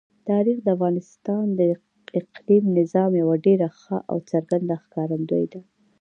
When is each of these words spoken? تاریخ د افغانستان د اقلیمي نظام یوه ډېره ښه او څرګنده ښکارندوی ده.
تاریخ 0.29 0.57
د 0.63 0.67
افغانستان 0.75 1.45
د 1.59 1.61
اقلیمي 2.19 2.69
نظام 2.79 3.11
یوه 3.21 3.35
ډېره 3.45 3.67
ښه 3.79 3.97
او 4.11 4.17
څرګنده 4.29 4.75
ښکارندوی 4.83 5.45
ده. 5.53 5.61